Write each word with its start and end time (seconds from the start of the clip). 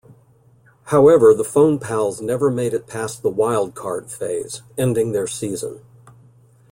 However, 0.85 1.31
the 1.31 1.43
Phone 1.43 1.77
Pals 1.77 2.21
never 2.23 2.49
made 2.49 2.73
it 2.73 2.87
past 2.87 3.21
the 3.21 3.31
wildcard 3.31 4.09
phase, 4.09 4.63
ending 4.75 5.11
their 5.11 5.27
season. 5.27 5.81